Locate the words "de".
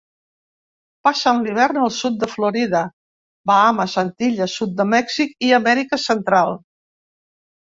2.23-2.29, 4.81-4.89